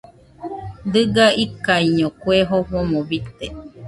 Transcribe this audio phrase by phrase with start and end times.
[0.91, 3.47] Diga ikaiño kue jofomo bite